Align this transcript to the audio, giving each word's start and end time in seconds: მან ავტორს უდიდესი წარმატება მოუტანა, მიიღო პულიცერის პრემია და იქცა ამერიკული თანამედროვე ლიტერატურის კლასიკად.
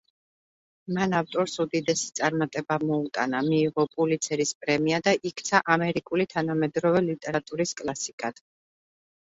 მან 0.95 1.11
ავტორს 1.17 1.57
უდიდესი 1.63 2.07
წარმატება 2.19 2.77
მოუტანა, 2.91 3.41
მიიღო 3.51 3.85
პულიცერის 3.97 4.55
პრემია 4.63 5.01
და 5.09 5.13
იქცა 5.31 5.63
ამერიკული 5.77 6.29
თანამედროვე 6.35 7.07
ლიტერატურის 7.09 7.79
კლასიკად. 7.85 8.43